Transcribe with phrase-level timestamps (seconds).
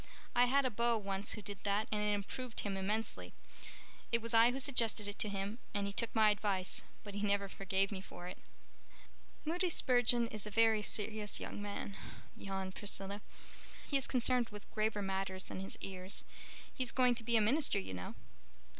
[0.35, 3.33] I had a beau once who did that and it improved him immensely.
[4.11, 7.21] It was I who suggested it to him and he took my advice, but he
[7.21, 8.39] never forgave me for it."
[9.45, 11.95] "Moody Spurgeon is a very serious young man,"
[12.35, 13.21] yawned Priscilla.
[13.87, 16.25] "He is concerned with graver matters than his ears.
[16.73, 18.15] He is going to be a minister, you know."